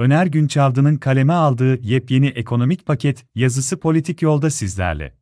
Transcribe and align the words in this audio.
Öner 0.00 0.26
Günçavdı'nın 0.26 0.96
kaleme 0.96 1.32
aldığı 1.32 1.80
yepyeni 1.82 2.26
ekonomik 2.26 2.86
paket 2.86 3.24
yazısı 3.34 3.80
politik 3.80 4.22
yolda 4.22 4.50
sizlerle. 4.50 5.14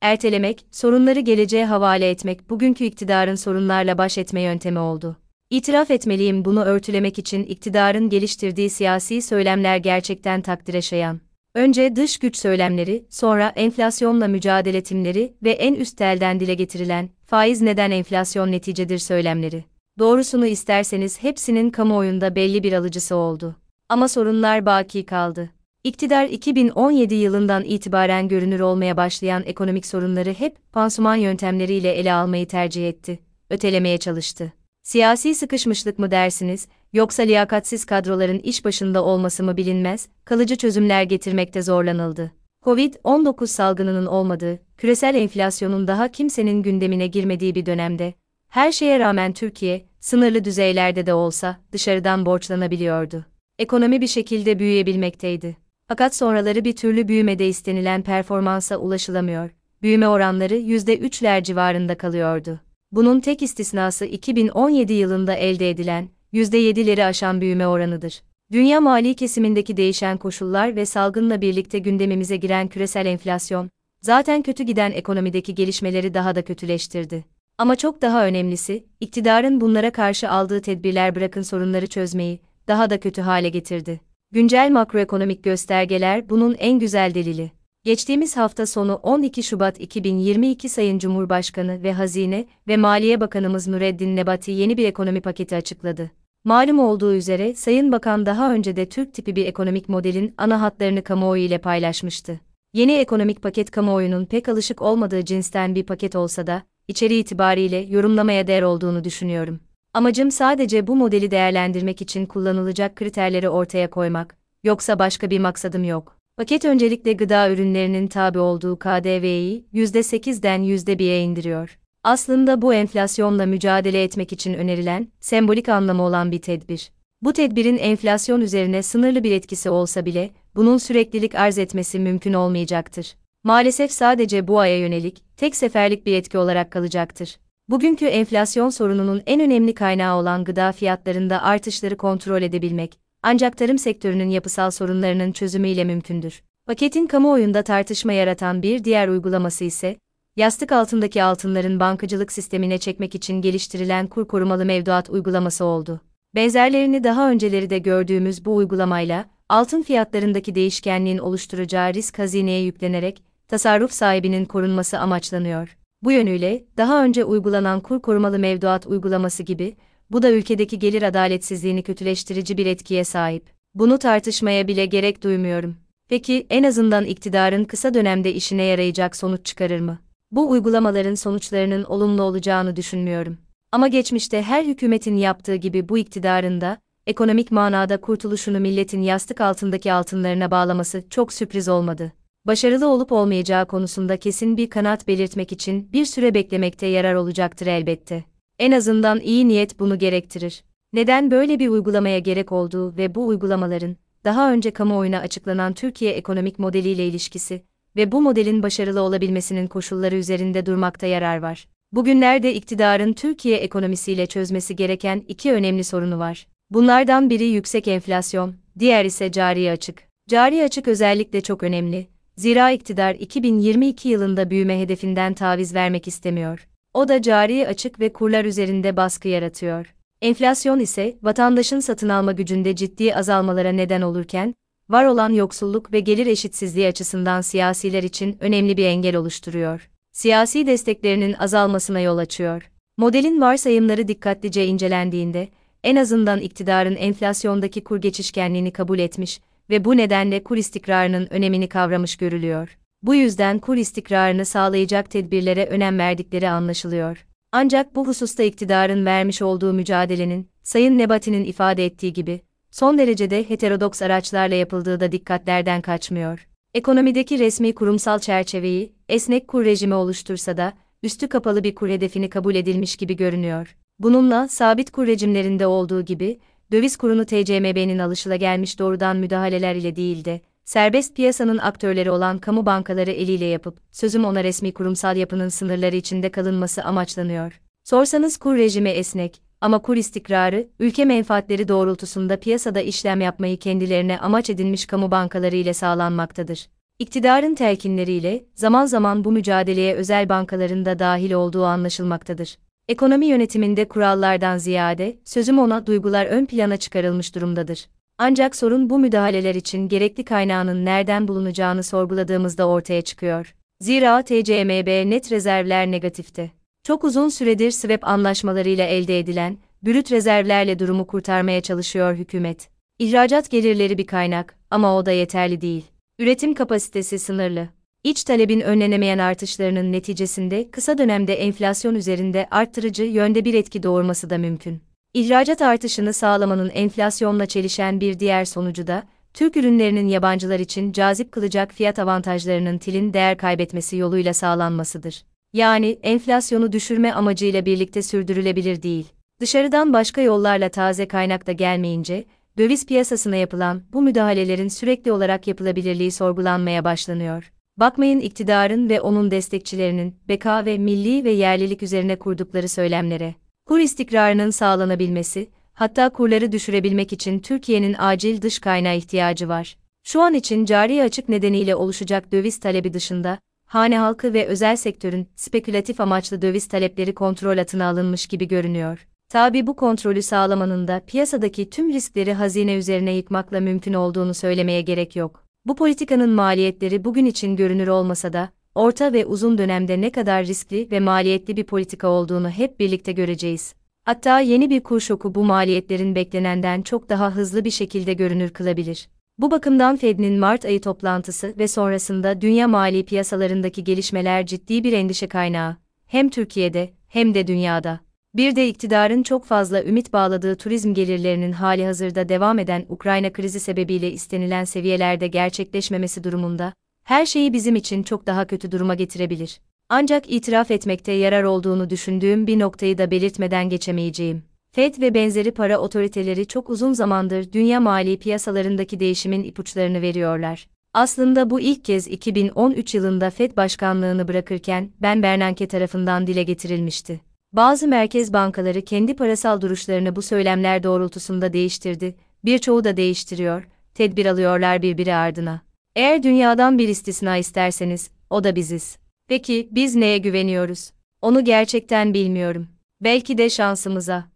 Ertelemek, 0.00 0.66
sorunları 0.70 1.20
geleceğe 1.20 1.66
havale 1.66 2.10
etmek 2.10 2.50
bugünkü 2.50 2.84
iktidarın 2.84 3.34
sorunlarla 3.34 3.98
baş 3.98 4.18
etme 4.18 4.40
yöntemi 4.40 4.78
oldu. 4.78 5.16
İtiraf 5.50 5.90
etmeliyim 5.90 6.44
bunu 6.44 6.64
örtülemek 6.64 7.18
için 7.18 7.44
iktidarın 7.44 8.08
geliştirdiği 8.08 8.70
siyasi 8.70 9.22
söylemler 9.22 9.76
gerçekten 9.76 10.42
takdire 10.42 10.82
şayan. 10.82 11.20
Önce 11.54 11.96
dış 11.96 12.18
güç 12.18 12.36
söylemleri, 12.36 13.04
sonra 13.10 13.52
enflasyonla 13.56 14.28
mücadele 14.28 14.82
timleri 14.82 15.34
ve 15.42 15.50
en 15.50 15.74
üst 15.74 15.98
telden 15.98 16.40
dile 16.40 16.54
getirilen 16.54 17.10
faiz 17.26 17.62
neden 17.62 17.90
enflasyon 17.90 18.52
neticedir 18.52 18.98
söylemleri. 18.98 19.64
Doğrusunu 19.98 20.46
isterseniz 20.46 21.22
hepsinin 21.22 21.70
kamuoyunda 21.70 22.34
belli 22.34 22.62
bir 22.62 22.72
alıcısı 22.72 23.16
oldu. 23.16 23.56
Ama 23.88 24.08
sorunlar 24.08 24.66
baki 24.66 25.06
kaldı. 25.06 25.50
İktidar 25.84 26.24
2017 26.24 27.14
yılından 27.14 27.64
itibaren 27.64 28.28
görünür 28.28 28.60
olmaya 28.60 28.96
başlayan 28.96 29.42
ekonomik 29.46 29.86
sorunları 29.86 30.32
hep 30.32 30.72
pansuman 30.72 31.16
yöntemleriyle 31.16 31.92
ele 31.92 32.12
almayı 32.12 32.48
tercih 32.48 32.88
etti, 32.88 33.18
ötelemeye 33.50 33.98
çalıştı. 33.98 34.52
Siyasi 34.82 35.34
sıkışmışlık 35.34 35.98
mı 35.98 36.10
dersiniz, 36.10 36.68
yoksa 36.92 37.22
liyakatsiz 37.22 37.84
kadroların 37.84 38.38
iş 38.38 38.64
başında 38.64 39.04
olması 39.04 39.42
mı 39.42 39.56
bilinmez, 39.56 40.08
kalıcı 40.24 40.56
çözümler 40.56 41.02
getirmekte 41.02 41.62
zorlanıldı. 41.62 42.32
Covid-19 42.64 43.46
salgınının 43.46 44.06
olmadığı, 44.06 44.58
küresel 44.76 45.14
enflasyonun 45.14 45.86
daha 45.88 46.08
kimsenin 46.08 46.62
gündemine 46.62 47.06
girmediği 47.06 47.54
bir 47.54 47.66
dönemde, 47.66 48.14
her 48.48 48.72
şeye 48.72 48.98
rağmen 48.98 49.32
Türkiye, 49.32 49.86
sınırlı 50.00 50.44
düzeylerde 50.44 51.06
de 51.06 51.14
olsa, 51.14 51.56
dışarıdan 51.72 52.26
borçlanabiliyordu. 52.26 53.24
Ekonomi 53.58 54.00
bir 54.00 54.06
şekilde 54.06 54.58
büyüyebilmekteydi. 54.58 55.56
Fakat 55.88 56.16
sonraları 56.16 56.64
bir 56.64 56.76
türlü 56.76 57.08
büyümede 57.08 57.48
istenilen 57.48 58.02
performansa 58.02 58.76
ulaşılamıyor, 58.76 59.50
büyüme 59.82 60.08
oranları 60.08 60.56
%3'ler 60.56 61.42
civarında 61.42 61.98
kalıyordu. 61.98 62.60
Bunun 62.92 63.20
tek 63.20 63.42
istisnası 63.42 64.04
2017 64.04 64.92
yılında 64.92 65.34
elde 65.34 65.70
edilen, 65.70 66.08
%7'leri 66.32 67.04
aşan 67.04 67.40
büyüme 67.40 67.66
oranıdır. 67.66 68.22
Dünya 68.52 68.80
mali 68.80 69.14
kesimindeki 69.14 69.76
değişen 69.76 70.18
koşullar 70.18 70.76
ve 70.76 70.86
salgınla 70.86 71.40
birlikte 71.40 71.78
gündemimize 71.78 72.36
giren 72.36 72.68
küresel 72.68 73.06
enflasyon, 73.06 73.70
zaten 74.00 74.42
kötü 74.42 74.64
giden 74.64 74.90
ekonomideki 74.90 75.54
gelişmeleri 75.54 76.14
daha 76.14 76.34
da 76.34 76.42
kötüleştirdi. 76.42 77.24
Ama 77.58 77.76
çok 77.76 78.02
daha 78.02 78.26
önemlisi, 78.26 78.84
iktidarın 79.00 79.60
bunlara 79.60 79.92
karşı 79.92 80.30
aldığı 80.30 80.62
tedbirler 80.62 81.14
bırakın 81.14 81.42
sorunları 81.42 81.86
çözmeyi, 81.86 82.40
daha 82.68 82.90
da 82.90 83.00
kötü 83.00 83.22
hale 83.22 83.48
getirdi. 83.48 84.00
Güncel 84.32 84.70
makroekonomik 84.70 85.44
göstergeler 85.44 86.28
bunun 86.28 86.56
en 86.58 86.78
güzel 86.78 87.14
delili. 87.14 87.50
Geçtiğimiz 87.84 88.36
hafta 88.36 88.66
sonu 88.66 88.94
12 88.94 89.42
Şubat 89.42 89.80
2022 89.80 90.68
Sayın 90.68 90.98
Cumhurbaşkanı 90.98 91.82
ve 91.82 91.92
Hazine 91.92 92.46
ve 92.68 92.76
Maliye 92.76 93.20
Bakanımız 93.20 93.68
Nureddin 93.68 94.16
Nebati 94.16 94.50
yeni 94.50 94.76
bir 94.76 94.84
ekonomi 94.84 95.20
paketi 95.20 95.56
açıkladı. 95.56 96.21
Malum 96.44 96.78
olduğu 96.78 97.14
üzere 97.14 97.54
Sayın 97.54 97.92
Bakan 97.92 98.26
daha 98.26 98.52
önce 98.52 98.76
de 98.76 98.88
Türk 98.88 99.14
tipi 99.14 99.36
bir 99.36 99.46
ekonomik 99.46 99.88
modelin 99.88 100.34
ana 100.38 100.60
hatlarını 100.60 101.02
kamuoyu 101.02 101.42
ile 101.42 101.58
paylaşmıştı. 101.58 102.40
Yeni 102.72 102.92
ekonomik 102.92 103.42
paket 103.42 103.70
kamuoyunun 103.70 104.24
pek 104.24 104.48
alışık 104.48 104.82
olmadığı 104.82 105.24
cinsten 105.24 105.74
bir 105.74 105.82
paket 105.82 106.16
olsa 106.16 106.46
da, 106.46 106.62
içeri 106.88 107.18
itibariyle 107.18 107.76
yorumlamaya 107.76 108.46
değer 108.46 108.62
olduğunu 108.62 109.04
düşünüyorum. 109.04 109.60
Amacım 109.94 110.30
sadece 110.30 110.86
bu 110.86 110.96
modeli 110.96 111.30
değerlendirmek 111.30 112.02
için 112.02 112.26
kullanılacak 112.26 112.96
kriterleri 112.96 113.48
ortaya 113.48 113.90
koymak, 113.90 114.36
yoksa 114.64 114.98
başka 114.98 115.30
bir 115.30 115.38
maksadım 115.38 115.84
yok. 115.84 116.16
Paket 116.36 116.64
öncelikle 116.64 117.12
gıda 117.12 117.50
ürünlerinin 117.50 118.08
tabi 118.08 118.38
olduğu 118.38 118.78
KDV'yi 118.78 119.66
%8'den 119.72 120.62
%1'e 120.62 121.20
indiriyor. 121.20 121.78
Aslında 122.04 122.62
bu 122.62 122.74
enflasyonla 122.74 123.46
mücadele 123.46 124.02
etmek 124.02 124.32
için 124.32 124.54
önerilen, 124.54 125.08
sembolik 125.20 125.68
anlamı 125.68 126.02
olan 126.02 126.32
bir 126.32 126.42
tedbir. 126.42 126.90
Bu 127.22 127.32
tedbirin 127.32 127.76
enflasyon 127.76 128.40
üzerine 128.40 128.82
sınırlı 128.82 129.24
bir 129.24 129.32
etkisi 129.32 129.70
olsa 129.70 130.06
bile, 130.06 130.30
bunun 130.56 130.78
süreklilik 130.78 131.34
arz 131.34 131.58
etmesi 131.58 131.98
mümkün 131.98 132.32
olmayacaktır. 132.32 133.14
Maalesef 133.44 133.92
sadece 133.92 134.48
bu 134.48 134.60
aya 134.60 134.78
yönelik, 134.78 135.22
tek 135.36 135.56
seferlik 135.56 136.06
bir 136.06 136.14
etki 136.14 136.38
olarak 136.38 136.70
kalacaktır. 136.70 137.36
Bugünkü 137.68 138.06
enflasyon 138.06 138.70
sorununun 138.70 139.22
en 139.26 139.40
önemli 139.40 139.74
kaynağı 139.74 140.16
olan 140.16 140.44
gıda 140.44 140.72
fiyatlarında 140.72 141.42
artışları 141.42 141.96
kontrol 141.96 142.42
edebilmek, 142.42 142.98
ancak 143.22 143.56
tarım 143.56 143.78
sektörünün 143.78 144.30
yapısal 144.30 144.70
sorunlarının 144.70 145.32
çözümüyle 145.32 145.84
mümkündür. 145.84 146.42
Paketin 146.66 147.06
kamuoyunda 147.06 147.62
tartışma 147.62 148.12
yaratan 148.12 148.62
bir 148.62 148.84
diğer 148.84 149.08
uygulaması 149.08 149.64
ise, 149.64 149.96
yastık 150.36 150.72
altındaki 150.72 151.22
altınların 151.22 151.80
bankacılık 151.80 152.32
sistemine 152.32 152.78
çekmek 152.78 153.14
için 153.14 153.42
geliştirilen 153.42 154.06
kur 154.06 154.28
korumalı 154.28 154.64
mevduat 154.64 155.10
uygulaması 155.10 155.64
oldu. 155.64 156.00
Benzerlerini 156.34 157.04
daha 157.04 157.30
önceleri 157.30 157.70
de 157.70 157.78
gördüğümüz 157.78 158.44
bu 158.44 158.56
uygulamayla, 158.56 159.24
altın 159.48 159.82
fiyatlarındaki 159.82 160.54
değişkenliğin 160.54 161.18
oluşturacağı 161.18 161.94
risk 161.94 162.18
hazineye 162.18 162.62
yüklenerek, 162.62 163.22
tasarruf 163.48 163.92
sahibinin 163.92 164.44
korunması 164.44 164.98
amaçlanıyor. 164.98 165.76
Bu 166.02 166.12
yönüyle, 166.12 166.64
daha 166.76 167.04
önce 167.04 167.24
uygulanan 167.24 167.80
kur 167.80 168.02
korumalı 168.02 168.38
mevduat 168.38 168.86
uygulaması 168.86 169.42
gibi, 169.42 169.76
bu 170.10 170.22
da 170.22 170.30
ülkedeki 170.30 170.78
gelir 170.78 171.02
adaletsizliğini 171.02 171.82
kötüleştirici 171.82 172.58
bir 172.58 172.66
etkiye 172.66 173.04
sahip. 173.04 173.50
Bunu 173.74 173.98
tartışmaya 173.98 174.68
bile 174.68 174.86
gerek 174.86 175.22
duymuyorum. 175.22 175.76
Peki, 176.08 176.46
en 176.50 176.62
azından 176.62 177.04
iktidarın 177.04 177.64
kısa 177.64 177.94
dönemde 177.94 178.32
işine 178.34 178.62
yarayacak 178.62 179.16
sonuç 179.16 179.46
çıkarır 179.46 179.80
mı? 179.80 179.98
Bu 180.32 180.50
uygulamaların 180.50 181.14
sonuçlarının 181.14 181.84
olumlu 181.84 182.22
olacağını 182.22 182.76
düşünmüyorum. 182.76 183.38
Ama 183.72 183.88
geçmişte 183.88 184.42
her 184.42 184.64
hükümetin 184.64 185.16
yaptığı 185.16 185.54
gibi 185.54 185.88
bu 185.88 185.98
iktidarın 185.98 186.60
da, 186.60 186.78
ekonomik 187.06 187.50
manada 187.50 188.00
kurtuluşunu 188.00 188.60
milletin 188.60 189.02
yastık 189.02 189.40
altındaki 189.40 189.92
altınlarına 189.92 190.50
bağlaması 190.50 191.04
çok 191.10 191.32
sürpriz 191.32 191.68
olmadı. 191.68 192.12
Başarılı 192.46 192.88
olup 192.88 193.12
olmayacağı 193.12 193.66
konusunda 193.66 194.16
kesin 194.16 194.56
bir 194.56 194.70
kanat 194.70 195.08
belirtmek 195.08 195.52
için 195.52 195.92
bir 195.92 196.04
süre 196.04 196.34
beklemekte 196.34 196.86
yarar 196.86 197.14
olacaktır 197.14 197.66
elbette. 197.66 198.24
En 198.58 198.72
azından 198.72 199.20
iyi 199.20 199.48
niyet 199.48 199.78
bunu 199.80 199.98
gerektirir. 199.98 200.64
Neden 200.92 201.30
böyle 201.30 201.58
bir 201.58 201.68
uygulamaya 201.68 202.18
gerek 202.18 202.52
olduğu 202.52 202.96
ve 202.96 203.14
bu 203.14 203.26
uygulamaların, 203.26 203.96
daha 204.24 204.52
önce 204.52 204.70
kamuoyuna 204.70 205.18
açıklanan 205.18 205.74
Türkiye 205.74 206.12
ekonomik 206.12 206.58
modeliyle 206.58 207.06
ilişkisi 207.06 207.62
ve 207.96 208.12
bu 208.12 208.22
modelin 208.22 208.62
başarılı 208.62 209.00
olabilmesinin 209.00 209.66
koşulları 209.66 210.16
üzerinde 210.16 210.66
durmakta 210.66 211.06
yarar 211.06 211.38
var. 211.38 211.68
Bugünlerde 211.92 212.54
iktidarın 212.54 213.12
Türkiye 213.12 213.56
ekonomisiyle 213.56 214.26
çözmesi 214.26 214.76
gereken 214.76 215.22
iki 215.28 215.52
önemli 215.52 215.84
sorunu 215.84 216.18
var. 216.18 216.46
Bunlardan 216.70 217.30
biri 217.30 217.44
yüksek 217.44 217.88
enflasyon, 217.88 218.54
diğer 218.78 219.04
ise 219.04 219.32
cari 219.32 219.70
açık. 219.70 220.02
Cari 220.28 220.62
açık 220.62 220.88
özellikle 220.88 221.40
çok 221.40 221.62
önemli. 221.62 222.06
Zira 222.36 222.70
iktidar 222.70 223.14
2022 223.14 224.08
yılında 224.08 224.50
büyüme 224.50 224.80
hedefinden 224.80 225.34
taviz 225.34 225.74
vermek 225.74 226.08
istemiyor. 226.08 226.68
O 226.94 227.08
da 227.08 227.22
cari 227.22 227.68
açık 227.68 228.00
ve 228.00 228.12
kurlar 228.12 228.44
üzerinde 228.44 228.96
baskı 228.96 229.28
yaratıyor. 229.28 229.94
Enflasyon 230.22 230.80
ise 230.80 231.16
vatandaşın 231.22 231.80
satın 231.80 232.08
alma 232.08 232.32
gücünde 232.32 232.76
ciddi 232.76 233.14
azalmalara 233.14 233.72
neden 233.72 234.02
olurken, 234.02 234.54
var 234.92 235.04
olan 235.04 235.32
yoksulluk 235.32 235.92
ve 235.92 236.00
gelir 236.00 236.26
eşitsizliği 236.26 236.88
açısından 236.88 237.40
siyasiler 237.40 238.02
için 238.02 238.36
önemli 238.40 238.76
bir 238.76 238.84
engel 238.84 239.16
oluşturuyor. 239.16 239.90
Siyasi 240.12 240.66
desteklerinin 240.66 241.32
azalmasına 241.32 242.00
yol 242.00 242.18
açıyor. 242.18 242.70
Modelin 242.96 243.40
varsayımları 243.40 244.08
dikkatlice 244.08 244.66
incelendiğinde, 244.66 245.48
en 245.84 245.96
azından 245.96 246.40
iktidarın 246.40 246.96
enflasyondaki 246.96 247.84
kur 247.84 248.00
geçişkenliğini 248.00 248.70
kabul 248.70 248.98
etmiş 248.98 249.40
ve 249.70 249.84
bu 249.84 249.96
nedenle 249.96 250.42
kur 250.44 250.56
istikrarının 250.56 251.28
önemini 251.30 251.68
kavramış 251.68 252.16
görülüyor. 252.16 252.78
Bu 253.02 253.14
yüzden 253.14 253.58
kur 253.58 253.76
istikrarını 253.76 254.44
sağlayacak 254.44 255.10
tedbirlere 255.10 255.66
önem 255.66 255.98
verdikleri 255.98 256.48
anlaşılıyor. 256.48 257.26
Ancak 257.52 257.96
bu 257.96 258.06
hususta 258.06 258.42
iktidarın 258.42 259.06
vermiş 259.06 259.42
olduğu 259.42 259.72
mücadelenin, 259.72 260.48
Sayın 260.62 260.98
Nebati'nin 260.98 261.44
ifade 261.44 261.84
ettiği 261.84 262.12
gibi, 262.12 262.40
son 262.72 262.98
derecede 262.98 263.50
heterodoks 263.50 264.02
araçlarla 264.02 264.54
yapıldığı 264.54 265.00
da 265.00 265.12
dikkatlerden 265.12 265.82
kaçmıyor. 265.82 266.48
Ekonomideki 266.74 267.38
resmi 267.38 267.74
kurumsal 267.74 268.18
çerçeveyi, 268.18 268.92
esnek 269.08 269.48
kur 269.48 269.64
rejimi 269.64 269.94
oluştursa 269.94 270.56
da, 270.56 270.72
üstü 271.02 271.28
kapalı 271.28 271.64
bir 271.64 271.74
kur 271.74 271.88
hedefini 271.88 272.30
kabul 272.30 272.54
edilmiş 272.54 272.96
gibi 272.96 273.16
görünüyor. 273.16 273.76
Bununla, 273.98 274.48
sabit 274.48 274.90
kur 274.90 275.06
rejimlerinde 275.06 275.66
olduğu 275.66 276.02
gibi, 276.02 276.38
döviz 276.72 276.96
kurunu 276.96 277.24
TCMB'nin 277.24 277.98
alışılagelmiş 277.98 278.78
doğrudan 278.78 279.16
müdahaleler 279.16 279.74
ile 279.74 279.96
değil 279.96 280.24
de, 280.24 280.40
serbest 280.64 281.16
piyasanın 281.16 281.58
aktörleri 281.58 282.10
olan 282.10 282.38
kamu 282.38 282.66
bankaları 282.66 283.10
eliyle 283.10 283.44
yapıp, 283.44 283.80
sözüm 283.90 284.24
ona 284.24 284.44
resmi 284.44 284.72
kurumsal 284.72 285.16
yapının 285.16 285.48
sınırları 285.48 285.96
içinde 285.96 286.30
kalınması 286.30 286.82
amaçlanıyor. 286.84 287.60
Sorsanız 287.84 288.36
kur 288.36 288.56
rejimi 288.56 288.90
esnek 288.90 289.51
ama 289.62 289.78
kur 289.78 289.96
istikrarı, 289.96 290.68
ülke 290.80 291.04
menfaatleri 291.04 291.68
doğrultusunda 291.68 292.36
piyasada 292.40 292.80
işlem 292.80 293.20
yapmayı 293.20 293.58
kendilerine 293.58 294.18
amaç 294.18 294.50
edinmiş 294.50 294.86
kamu 294.86 295.10
bankaları 295.10 295.56
ile 295.56 295.74
sağlanmaktadır. 295.74 296.68
İktidarın 296.98 297.54
telkinleriyle, 297.54 298.44
zaman 298.54 298.86
zaman 298.86 299.24
bu 299.24 299.32
mücadeleye 299.32 299.94
özel 299.94 300.28
bankaların 300.28 300.84
da 300.84 300.98
dahil 300.98 301.32
olduğu 301.32 301.64
anlaşılmaktadır. 301.64 302.58
Ekonomi 302.88 303.26
yönetiminde 303.26 303.88
kurallardan 303.88 304.58
ziyade, 304.58 305.18
sözüm 305.24 305.58
ona 305.58 305.86
duygular 305.86 306.26
ön 306.26 306.46
plana 306.46 306.76
çıkarılmış 306.76 307.34
durumdadır. 307.34 307.86
Ancak 308.18 308.56
sorun 308.56 308.90
bu 308.90 308.98
müdahaleler 308.98 309.54
için 309.54 309.88
gerekli 309.88 310.24
kaynağının 310.24 310.84
nereden 310.84 311.28
bulunacağını 311.28 311.82
sorguladığımızda 311.82 312.68
ortaya 312.68 313.02
çıkıyor. 313.02 313.54
Zira 313.80 314.22
TCMB 314.22 315.10
net 315.10 315.32
rezervler 315.32 315.90
negatifte. 315.90 316.50
Çok 316.86 317.04
uzun 317.04 317.28
süredir 317.28 317.70
swap 317.70 318.08
anlaşmalarıyla 318.08 318.86
elde 318.86 319.18
edilen, 319.18 319.58
brüt 319.82 320.12
rezervlerle 320.12 320.78
durumu 320.78 321.06
kurtarmaya 321.06 321.60
çalışıyor 321.60 322.14
hükümet. 322.14 322.68
İhracat 322.98 323.50
gelirleri 323.50 323.98
bir 323.98 324.06
kaynak 324.06 324.54
ama 324.70 324.96
o 324.96 325.06
da 325.06 325.10
yeterli 325.10 325.60
değil. 325.60 325.84
Üretim 326.18 326.54
kapasitesi 326.54 327.18
sınırlı. 327.18 327.68
İç 328.04 328.24
talebin 328.24 328.60
önlenemeyen 328.60 329.18
artışlarının 329.18 329.92
neticesinde 329.92 330.70
kısa 330.70 330.98
dönemde 330.98 331.34
enflasyon 331.34 331.94
üzerinde 331.94 332.46
arttırıcı 332.50 333.04
yönde 333.04 333.44
bir 333.44 333.54
etki 333.54 333.82
doğurması 333.82 334.30
da 334.30 334.38
mümkün. 334.38 334.82
İhracat 335.14 335.62
artışını 335.62 336.12
sağlamanın 336.12 336.70
enflasyonla 336.70 337.46
çelişen 337.46 338.00
bir 338.00 338.20
diğer 338.20 338.44
sonucu 338.44 338.86
da, 338.86 339.02
Türk 339.34 339.56
ürünlerinin 339.56 340.08
yabancılar 340.08 340.60
için 340.60 340.92
cazip 340.92 341.32
kılacak 341.32 341.72
fiyat 341.72 341.98
avantajlarının 341.98 342.78
tilin 342.78 343.12
değer 343.12 343.36
kaybetmesi 343.36 343.96
yoluyla 343.96 344.34
sağlanmasıdır. 344.34 345.24
Yani 345.52 345.98
enflasyonu 346.02 346.72
düşürme 346.72 347.12
amacıyla 347.12 347.66
birlikte 347.66 348.02
sürdürülebilir 348.02 348.82
değil. 348.82 349.06
Dışarıdan 349.40 349.92
başka 349.92 350.20
yollarla 350.20 350.68
taze 350.68 351.08
kaynak 351.08 351.46
da 351.46 351.52
gelmeyince, 351.52 352.24
döviz 352.58 352.86
piyasasına 352.86 353.36
yapılan 353.36 353.82
bu 353.92 354.02
müdahalelerin 354.02 354.68
sürekli 354.68 355.12
olarak 355.12 355.46
yapılabilirliği 355.46 356.12
sorgulanmaya 356.12 356.84
başlanıyor. 356.84 357.52
Bakmayın 357.76 358.20
iktidarın 358.20 358.88
ve 358.88 359.00
onun 359.00 359.30
destekçilerinin 359.30 360.16
beka 360.28 360.66
ve 360.66 360.78
milli 360.78 361.24
ve 361.24 361.30
yerlilik 361.30 361.82
üzerine 361.82 362.18
kurdukları 362.18 362.68
söylemlere. 362.68 363.34
Kur 363.66 363.80
istikrarının 363.80 364.50
sağlanabilmesi, 364.50 365.48
hatta 365.74 366.08
kurları 366.08 366.52
düşürebilmek 366.52 367.12
için 367.12 367.38
Türkiye'nin 367.38 367.96
acil 367.98 368.42
dış 368.42 368.58
kaynağı 368.58 368.96
ihtiyacı 368.96 369.48
var. 369.48 369.76
Şu 370.04 370.20
an 370.20 370.34
için 370.34 370.64
cari 370.64 371.02
açık 371.02 371.28
nedeniyle 371.28 371.74
oluşacak 371.76 372.32
döviz 372.32 372.60
talebi 372.60 372.92
dışında, 372.92 373.38
hane 373.72 373.98
halkı 373.98 374.34
ve 374.34 374.46
özel 374.46 374.76
sektörün 374.76 375.28
spekülatif 375.36 376.00
amaçlı 376.00 376.42
döviz 376.42 376.66
talepleri 376.66 377.14
kontrol 377.14 377.58
altına 377.58 377.88
alınmış 377.88 378.26
gibi 378.26 378.48
görünüyor. 378.48 379.06
Tabi 379.28 379.66
bu 379.66 379.76
kontrolü 379.76 380.22
sağlamanın 380.22 380.88
da 380.88 381.02
piyasadaki 381.06 381.70
tüm 381.70 381.92
riskleri 381.92 382.34
hazine 382.34 382.74
üzerine 382.74 383.12
yıkmakla 383.12 383.60
mümkün 383.60 383.92
olduğunu 383.92 384.34
söylemeye 384.34 384.80
gerek 384.80 385.16
yok. 385.16 385.44
Bu 385.66 385.76
politikanın 385.76 386.30
maliyetleri 386.30 387.04
bugün 387.04 387.26
için 387.26 387.56
görünür 387.56 387.88
olmasa 387.88 388.32
da, 388.32 388.48
orta 388.74 389.12
ve 389.12 389.26
uzun 389.26 389.58
dönemde 389.58 390.00
ne 390.00 390.12
kadar 390.12 390.46
riskli 390.46 390.90
ve 390.90 391.00
maliyetli 391.00 391.56
bir 391.56 391.64
politika 391.64 392.08
olduğunu 392.08 392.50
hep 392.50 392.80
birlikte 392.80 393.12
göreceğiz. 393.12 393.74
Hatta 394.04 394.40
yeni 394.40 394.70
bir 394.70 394.80
kur 394.80 395.00
şoku 395.00 395.34
bu 395.34 395.44
maliyetlerin 395.44 396.14
beklenenden 396.14 396.82
çok 396.82 397.08
daha 397.08 397.30
hızlı 397.30 397.64
bir 397.64 397.70
şekilde 397.70 398.12
görünür 398.12 398.50
kılabilir. 398.50 399.08
Bu 399.38 399.50
bakımdan 399.50 399.96
Fed'in 399.96 400.38
Mart 400.38 400.64
ayı 400.64 400.80
toplantısı 400.80 401.54
ve 401.58 401.68
sonrasında 401.68 402.40
dünya 402.40 402.68
mali 402.68 403.04
piyasalarındaki 403.04 403.84
gelişmeler 403.84 404.46
ciddi 404.46 404.84
bir 404.84 404.92
endişe 404.92 405.28
kaynağı. 405.28 405.76
Hem 406.06 406.28
Türkiye'de 406.28 406.90
hem 407.08 407.34
de 407.34 407.46
dünyada. 407.46 408.00
Bir 408.34 408.56
de 408.56 408.68
iktidarın 408.68 409.22
çok 409.22 409.44
fazla 409.44 409.84
ümit 409.84 410.12
bağladığı 410.12 410.56
turizm 410.56 410.94
gelirlerinin 410.94 411.52
hali 411.52 411.86
hazırda 411.86 412.28
devam 412.28 412.58
eden 412.58 412.86
Ukrayna 412.88 413.32
krizi 413.32 413.60
sebebiyle 413.60 414.12
istenilen 414.12 414.64
seviyelerde 414.64 415.26
gerçekleşmemesi 415.26 416.24
durumunda, 416.24 416.72
her 417.04 417.26
şeyi 417.26 417.52
bizim 417.52 417.76
için 417.76 418.02
çok 418.02 418.26
daha 418.26 418.46
kötü 418.46 418.72
duruma 418.72 418.94
getirebilir. 418.94 419.60
Ancak 419.88 420.32
itiraf 420.32 420.70
etmekte 420.70 421.12
yarar 421.12 421.42
olduğunu 421.42 421.90
düşündüğüm 421.90 422.46
bir 422.46 422.58
noktayı 422.58 422.98
da 422.98 423.10
belirtmeden 423.10 423.68
geçemeyeceğim. 423.68 424.51
FED 424.74 425.00
ve 425.00 425.14
benzeri 425.14 425.50
para 425.50 425.78
otoriteleri 425.78 426.46
çok 426.46 426.70
uzun 426.70 426.92
zamandır 426.92 427.52
dünya 427.52 427.80
mali 427.80 428.18
piyasalarındaki 428.18 429.00
değişimin 429.00 429.44
ipuçlarını 429.44 430.02
veriyorlar. 430.02 430.68
Aslında 430.94 431.50
bu 431.50 431.60
ilk 431.60 431.84
kez 431.84 432.08
2013 432.08 432.94
yılında 432.94 433.30
FED 433.30 433.56
başkanlığını 433.56 434.28
bırakırken 434.28 434.90
Ben 435.02 435.22
Bernanke 435.22 435.68
tarafından 435.68 436.26
dile 436.26 436.42
getirilmişti. 436.42 437.20
Bazı 437.52 437.88
merkez 437.88 438.32
bankaları 438.32 438.82
kendi 438.82 439.16
parasal 439.16 439.60
duruşlarını 439.60 440.16
bu 440.16 440.22
söylemler 440.22 440.82
doğrultusunda 440.82 441.52
değiştirdi, 441.52 442.14
birçoğu 442.44 442.84
da 442.84 442.96
değiştiriyor, 442.96 443.68
tedbir 443.94 444.26
alıyorlar 444.26 444.82
birbiri 444.82 445.14
ardına. 445.14 445.60
Eğer 445.96 446.22
dünyadan 446.22 446.78
bir 446.78 446.88
istisna 446.88 447.36
isterseniz, 447.36 448.10
o 448.30 448.44
da 448.44 448.56
biziz. 448.56 448.96
Peki, 449.28 449.68
biz 449.70 449.94
neye 449.94 450.18
güveniyoruz? 450.18 450.90
Onu 451.22 451.44
gerçekten 451.44 452.14
bilmiyorum. 452.14 452.68
Belki 453.00 453.38
de 453.38 453.50
şansımıza. 453.50 454.31